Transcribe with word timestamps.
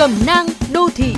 Cẩm 0.00 0.26
nang 0.26 0.46
đô 0.72 0.88
thị 0.94 1.14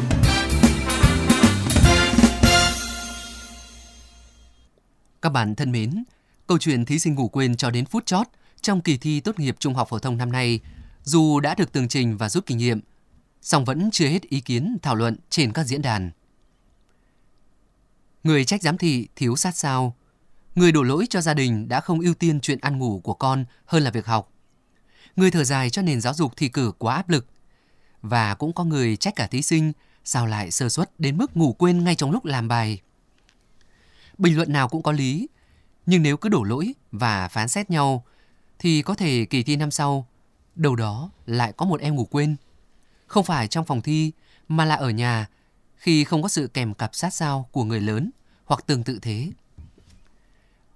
Các 5.22 5.28
bạn 5.28 5.54
thân 5.54 5.72
mến, 5.72 6.04
câu 6.46 6.58
chuyện 6.58 6.84
thí 6.84 6.98
sinh 6.98 7.14
ngủ 7.14 7.28
quên 7.28 7.56
cho 7.56 7.70
đến 7.70 7.86
phút 7.86 8.06
chót 8.06 8.26
trong 8.60 8.80
kỳ 8.80 8.96
thi 8.96 9.20
tốt 9.20 9.38
nghiệp 9.38 9.56
trung 9.58 9.74
học 9.74 9.88
phổ 9.88 9.98
thông 9.98 10.16
năm 10.16 10.32
nay, 10.32 10.60
dù 11.02 11.40
đã 11.40 11.54
được 11.54 11.72
tường 11.72 11.88
trình 11.88 12.16
và 12.16 12.28
rút 12.28 12.46
kinh 12.46 12.58
nghiệm, 12.58 12.80
song 13.42 13.64
vẫn 13.64 13.90
chưa 13.92 14.06
hết 14.06 14.22
ý 14.22 14.40
kiến 14.40 14.76
thảo 14.82 14.94
luận 14.94 15.16
trên 15.30 15.52
các 15.52 15.64
diễn 15.64 15.82
đàn. 15.82 16.10
Người 18.24 18.44
trách 18.44 18.62
giám 18.62 18.78
thị 18.78 19.08
thiếu 19.16 19.36
sát 19.36 19.56
sao, 19.56 19.96
người 20.54 20.72
đổ 20.72 20.82
lỗi 20.82 21.06
cho 21.10 21.20
gia 21.20 21.34
đình 21.34 21.68
đã 21.68 21.80
không 21.80 22.00
ưu 22.00 22.14
tiên 22.14 22.40
chuyện 22.40 22.58
ăn 22.60 22.78
ngủ 22.78 23.00
của 23.04 23.14
con 23.14 23.44
hơn 23.64 23.82
là 23.82 23.90
việc 23.90 24.06
học. 24.06 24.32
Người 25.16 25.30
thở 25.30 25.44
dài 25.44 25.70
cho 25.70 25.82
nền 25.82 26.00
giáo 26.00 26.14
dục 26.14 26.32
thi 26.36 26.48
cử 26.48 26.72
quá 26.78 26.94
áp 26.94 27.08
lực. 27.08 27.26
Và 28.02 28.34
cũng 28.34 28.52
có 28.52 28.64
người 28.64 28.96
trách 28.96 29.16
cả 29.16 29.26
thí 29.26 29.42
sinh 29.42 29.72
sao 30.04 30.26
lại 30.26 30.50
sơ 30.50 30.68
suất 30.68 31.00
đến 31.00 31.16
mức 31.16 31.36
ngủ 31.36 31.52
quên 31.52 31.84
ngay 31.84 31.94
trong 31.94 32.10
lúc 32.10 32.24
làm 32.24 32.48
bài. 32.48 32.80
Bình 34.18 34.36
luận 34.36 34.52
nào 34.52 34.68
cũng 34.68 34.82
có 34.82 34.92
lý, 34.92 35.28
nhưng 35.86 36.02
nếu 36.02 36.16
cứ 36.16 36.28
đổ 36.28 36.42
lỗi 36.42 36.74
và 36.92 37.28
phán 37.28 37.48
xét 37.48 37.70
nhau 37.70 38.04
thì 38.58 38.82
có 38.82 38.94
thể 38.94 39.24
kỳ 39.24 39.42
thi 39.42 39.56
năm 39.56 39.70
sau 39.70 40.06
đầu 40.54 40.76
đó 40.76 41.10
lại 41.26 41.52
có 41.56 41.66
một 41.66 41.80
em 41.80 41.94
ngủ 41.94 42.04
quên. 42.04 42.36
Không 43.06 43.24
phải 43.24 43.48
trong 43.48 43.64
phòng 43.64 43.82
thi 43.82 44.12
mà 44.48 44.64
là 44.64 44.74
ở 44.74 44.90
nhà 44.90 45.28
khi 45.76 46.04
không 46.04 46.22
có 46.22 46.28
sự 46.28 46.46
kèm 46.54 46.74
cặp 46.74 46.94
sát 46.94 47.14
sao 47.14 47.48
của 47.52 47.64
người 47.64 47.80
lớn 47.80 48.10
hoặc 48.44 48.66
tương 48.66 48.84
tự 48.84 48.98
thế. 49.02 49.30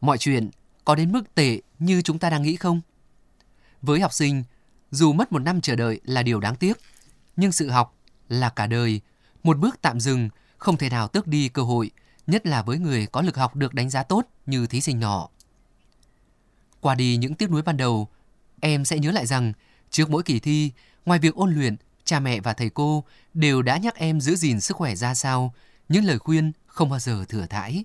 Mọi 0.00 0.18
chuyện 0.18 0.50
có 0.84 0.94
đến 0.94 1.12
mức 1.12 1.34
tệ 1.34 1.60
như 1.78 2.02
chúng 2.02 2.18
ta 2.18 2.30
đang 2.30 2.42
nghĩ 2.42 2.56
không? 2.56 2.80
Với 3.82 4.00
học 4.00 4.12
sinh, 4.12 4.44
dù 4.90 5.12
mất 5.12 5.32
một 5.32 5.38
năm 5.38 5.60
chờ 5.60 5.76
đợi 5.76 6.00
là 6.04 6.22
điều 6.22 6.40
đáng 6.40 6.56
tiếc, 6.56 6.80
nhưng 7.36 7.52
sự 7.52 7.70
học 7.70 7.96
là 8.28 8.48
cả 8.48 8.66
đời, 8.66 9.00
một 9.42 9.58
bước 9.58 9.78
tạm 9.82 10.00
dừng 10.00 10.28
không 10.58 10.76
thể 10.76 10.88
nào 10.88 11.08
tước 11.08 11.26
đi 11.26 11.48
cơ 11.48 11.62
hội, 11.62 11.90
nhất 12.26 12.46
là 12.46 12.62
với 12.62 12.78
người 12.78 13.06
có 13.06 13.22
lực 13.22 13.36
học 13.36 13.56
được 13.56 13.74
đánh 13.74 13.90
giá 13.90 14.02
tốt 14.02 14.26
như 14.46 14.66
thí 14.66 14.80
sinh 14.80 14.98
nhỏ. 14.98 15.28
Qua 16.80 16.94
đi 16.94 17.16
những 17.16 17.34
tiếc 17.34 17.50
nuối 17.50 17.62
ban 17.62 17.76
đầu, 17.76 18.08
em 18.60 18.84
sẽ 18.84 18.98
nhớ 18.98 19.10
lại 19.10 19.26
rằng 19.26 19.52
trước 19.90 20.10
mỗi 20.10 20.22
kỳ 20.22 20.40
thi, 20.40 20.70
ngoài 21.04 21.18
việc 21.18 21.34
ôn 21.34 21.54
luyện, 21.54 21.76
cha 22.04 22.20
mẹ 22.20 22.40
và 22.40 22.52
thầy 22.52 22.70
cô 22.70 23.04
đều 23.34 23.62
đã 23.62 23.76
nhắc 23.76 23.94
em 23.94 24.20
giữ 24.20 24.36
gìn 24.36 24.60
sức 24.60 24.76
khỏe 24.76 24.94
ra 24.94 25.14
sao, 25.14 25.54
những 25.88 26.04
lời 26.04 26.18
khuyên 26.18 26.52
không 26.66 26.90
bao 26.90 26.98
giờ 26.98 27.24
thừa 27.28 27.46
thãi. 27.46 27.84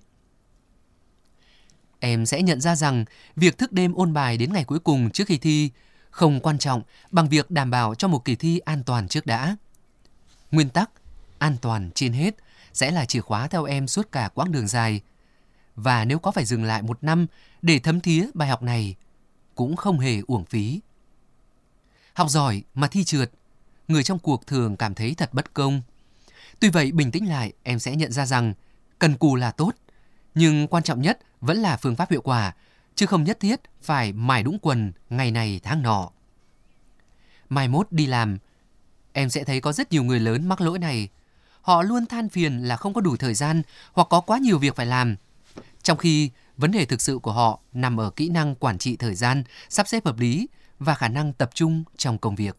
Em 2.00 2.26
sẽ 2.26 2.42
nhận 2.42 2.60
ra 2.60 2.76
rằng 2.76 3.04
việc 3.36 3.58
thức 3.58 3.72
đêm 3.72 3.94
ôn 3.94 4.12
bài 4.12 4.38
đến 4.38 4.52
ngày 4.52 4.64
cuối 4.64 4.78
cùng 4.78 5.10
trước 5.10 5.24
khi 5.26 5.38
thi 5.38 5.70
không 6.12 6.40
quan 6.40 6.58
trọng 6.58 6.82
bằng 7.10 7.28
việc 7.28 7.50
đảm 7.50 7.70
bảo 7.70 7.94
cho 7.94 8.08
một 8.08 8.24
kỳ 8.24 8.36
thi 8.36 8.58
an 8.58 8.82
toàn 8.84 9.08
trước 9.08 9.26
đã. 9.26 9.56
Nguyên 10.50 10.68
tắc 10.68 10.90
an 11.38 11.56
toàn 11.62 11.90
trên 11.94 12.12
hết 12.12 12.34
sẽ 12.72 12.90
là 12.90 13.04
chìa 13.04 13.20
khóa 13.20 13.46
theo 13.46 13.64
em 13.64 13.88
suốt 13.88 14.12
cả 14.12 14.28
quãng 14.34 14.52
đường 14.52 14.68
dài. 14.68 15.00
Và 15.76 16.04
nếu 16.04 16.18
có 16.18 16.30
phải 16.30 16.44
dừng 16.44 16.64
lại 16.64 16.82
một 16.82 17.04
năm 17.04 17.26
để 17.62 17.78
thấm 17.78 18.00
thía 18.00 18.26
bài 18.34 18.48
học 18.48 18.62
này, 18.62 18.94
cũng 19.54 19.76
không 19.76 19.98
hề 19.98 20.20
uổng 20.26 20.44
phí. 20.44 20.80
Học 22.14 22.30
giỏi 22.30 22.62
mà 22.74 22.88
thi 22.88 23.04
trượt, 23.04 23.30
người 23.88 24.02
trong 24.02 24.18
cuộc 24.18 24.46
thường 24.46 24.76
cảm 24.76 24.94
thấy 24.94 25.14
thật 25.14 25.34
bất 25.34 25.54
công. 25.54 25.82
Tuy 26.60 26.68
vậy, 26.68 26.92
bình 26.92 27.10
tĩnh 27.10 27.28
lại, 27.28 27.52
em 27.62 27.78
sẽ 27.78 27.96
nhận 27.96 28.12
ra 28.12 28.26
rằng 28.26 28.54
cần 28.98 29.16
cù 29.16 29.36
là 29.36 29.50
tốt, 29.50 29.72
nhưng 30.34 30.66
quan 30.66 30.82
trọng 30.82 31.02
nhất 31.02 31.18
vẫn 31.40 31.58
là 31.58 31.76
phương 31.76 31.96
pháp 31.96 32.10
hiệu 32.10 32.20
quả, 32.20 32.54
chứ 32.94 33.06
không 33.06 33.24
nhất 33.24 33.40
thiết 33.40 33.60
phải 33.82 34.12
mải 34.12 34.42
đũng 34.42 34.58
quần 34.62 34.92
ngày 35.10 35.30
này 35.30 35.60
tháng 35.62 35.82
nọ. 35.82 36.10
Mai 37.48 37.68
mốt 37.68 37.86
đi 37.90 38.06
làm, 38.06 38.38
em 39.12 39.30
sẽ 39.30 39.44
thấy 39.44 39.60
có 39.60 39.72
rất 39.72 39.92
nhiều 39.92 40.04
người 40.04 40.20
lớn 40.20 40.48
mắc 40.48 40.60
lỗi 40.60 40.78
này. 40.78 41.08
Họ 41.60 41.82
luôn 41.82 42.06
than 42.06 42.28
phiền 42.28 42.58
là 42.58 42.76
không 42.76 42.94
có 42.94 43.00
đủ 43.00 43.16
thời 43.16 43.34
gian 43.34 43.62
hoặc 43.92 44.08
có 44.10 44.20
quá 44.20 44.38
nhiều 44.38 44.58
việc 44.58 44.76
phải 44.76 44.86
làm. 44.86 45.16
Trong 45.82 45.98
khi 45.98 46.30
vấn 46.56 46.70
đề 46.70 46.84
thực 46.84 47.00
sự 47.00 47.18
của 47.18 47.32
họ 47.32 47.60
nằm 47.72 48.00
ở 48.00 48.10
kỹ 48.10 48.28
năng 48.28 48.54
quản 48.54 48.78
trị 48.78 48.96
thời 48.96 49.14
gian, 49.14 49.44
sắp 49.68 49.88
xếp 49.88 50.04
hợp 50.04 50.18
lý 50.18 50.48
và 50.78 50.94
khả 50.94 51.08
năng 51.08 51.32
tập 51.32 51.50
trung 51.54 51.84
trong 51.96 52.18
công 52.18 52.34
việc. 52.34 52.56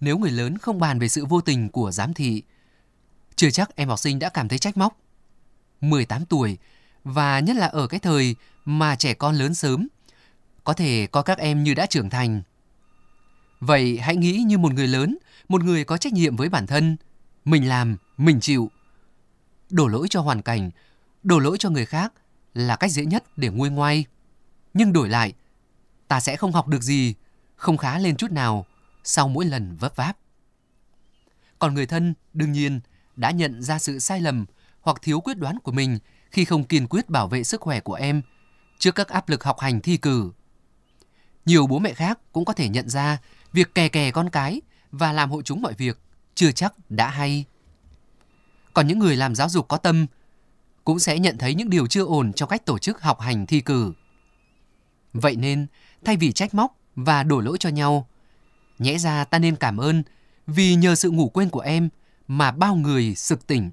Nếu 0.00 0.18
người 0.18 0.30
lớn 0.30 0.58
không 0.58 0.78
bàn 0.78 0.98
về 0.98 1.08
sự 1.08 1.26
vô 1.26 1.40
tình 1.40 1.68
của 1.68 1.90
giám 1.90 2.14
thị, 2.14 2.42
chưa 3.36 3.50
chắc 3.50 3.76
em 3.76 3.88
học 3.88 3.98
sinh 3.98 4.18
đã 4.18 4.28
cảm 4.28 4.48
thấy 4.48 4.58
trách 4.58 4.76
móc. 4.76 4.96
18 5.80 6.26
tuổi 6.26 6.58
và 7.04 7.40
nhất 7.40 7.56
là 7.56 7.66
ở 7.66 7.86
cái 7.86 8.00
thời 8.00 8.36
mà 8.64 8.96
trẻ 8.96 9.14
con 9.14 9.34
lớn 9.34 9.54
sớm, 9.54 9.88
có 10.64 10.72
thể 10.72 11.06
có 11.06 11.22
các 11.22 11.38
em 11.38 11.62
như 11.62 11.74
đã 11.74 11.86
trưởng 11.86 12.10
thành. 12.10 12.42
Vậy 13.60 13.98
hãy 13.98 14.16
nghĩ 14.16 14.32
như 14.46 14.58
một 14.58 14.72
người 14.72 14.88
lớn, 14.88 15.18
một 15.48 15.64
người 15.64 15.84
có 15.84 15.96
trách 15.96 16.12
nhiệm 16.12 16.36
với 16.36 16.48
bản 16.48 16.66
thân, 16.66 16.96
mình 17.44 17.68
làm, 17.68 17.96
mình 18.16 18.40
chịu. 18.40 18.70
Đổ 19.70 19.86
lỗi 19.86 20.06
cho 20.10 20.20
hoàn 20.20 20.42
cảnh, 20.42 20.70
đổ 21.22 21.38
lỗi 21.38 21.56
cho 21.58 21.70
người 21.70 21.86
khác 21.86 22.12
là 22.54 22.76
cách 22.76 22.90
dễ 22.90 23.04
nhất 23.04 23.24
để 23.36 23.48
nguôi 23.48 23.70
ngoai. 23.70 24.04
Nhưng 24.74 24.92
đổi 24.92 25.08
lại, 25.08 25.32
ta 26.08 26.20
sẽ 26.20 26.36
không 26.36 26.52
học 26.52 26.68
được 26.68 26.82
gì, 26.82 27.14
không 27.56 27.76
khá 27.76 27.98
lên 27.98 28.16
chút 28.16 28.30
nào 28.30 28.66
sau 29.04 29.28
mỗi 29.28 29.44
lần 29.44 29.76
vấp 29.76 29.96
váp. 29.96 30.16
Còn 31.58 31.74
người 31.74 31.86
thân, 31.86 32.14
đương 32.32 32.52
nhiên, 32.52 32.80
đã 33.16 33.30
nhận 33.30 33.62
ra 33.62 33.78
sự 33.78 33.98
sai 33.98 34.20
lầm 34.20 34.46
hoặc 34.80 34.96
thiếu 35.02 35.20
quyết 35.20 35.38
đoán 35.38 35.58
của 35.58 35.72
mình 35.72 35.98
khi 36.32 36.44
không 36.44 36.64
kiên 36.64 36.86
quyết 36.86 37.10
bảo 37.10 37.28
vệ 37.28 37.44
sức 37.44 37.60
khỏe 37.60 37.80
của 37.80 37.94
em 37.94 38.22
trước 38.78 38.94
các 38.94 39.08
áp 39.08 39.28
lực 39.28 39.44
học 39.44 39.60
hành 39.60 39.80
thi 39.80 39.96
cử. 39.96 40.32
Nhiều 41.46 41.66
bố 41.66 41.78
mẹ 41.78 41.94
khác 41.94 42.18
cũng 42.32 42.44
có 42.44 42.52
thể 42.52 42.68
nhận 42.68 42.88
ra 42.88 43.18
việc 43.52 43.74
kè 43.74 43.88
kè 43.88 44.10
con 44.10 44.30
cái 44.30 44.60
và 44.92 45.12
làm 45.12 45.30
hộ 45.30 45.42
chúng 45.42 45.62
mọi 45.62 45.74
việc 45.74 45.98
chưa 46.34 46.52
chắc 46.52 46.74
đã 46.90 47.08
hay. 47.08 47.44
Còn 48.74 48.86
những 48.86 48.98
người 48.98 49.16
làm 49.16 49.34
giáo 49.34 49.48
dục 49.48 49.68
có 49.68 49.76
tâm 49.76 50.06
cũng 50.84 50.98
sẽ 50.98 51.18
nhận 51.18 51.38
thấy 51.38 51.54
những 51.54 51.70
điều 51.70 51.86
chưa 51.86 52.04
ổn 52.04 52.32
trong 52.32 52.48
cách 52.48 52.66
tổ 52.66 52.78
chức 52.78 53.02
học 53.02 53.20
hành 53.20 53.46
thi 53.46 53.60
cử. 53.60 53.92
Vậy 55.12 55.36
nên, 55.36 55.66
thay 56.04 56.16
vì 56.16 56.32
trách 56.32 56.54
móc 56.54 56.78
và 56.96 57.22
đổ 57.22 57.40
lỗi 57.40 57.56
cho 57.60 57.68
nhau, 57.68 58.08
nhẽ 58.78 58.98
ra 58.98 59.24
ta 59.24 59.38
nên 59.38 59.56
cảm 59.56 59.80
ơn 59.80 60.02
vì 60.46 60.74
nhờ 60.74 60.94
sự 60.94 61.10
ngủ 61.10 61.28
quên 61.28 61.50
của 61.50 61.60
em 61.60 61.88
mà 62.28 62.50
bao 62.50 62.74
người 62.74 63.14
sực 63.14 63.46
tỉnh 63.46 63.70